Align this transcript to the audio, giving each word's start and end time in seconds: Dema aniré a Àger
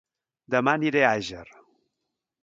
Dema 0.53 0.73
aniré 0.77 1.03
a 1.09 1.11
Àger 1.19 1.43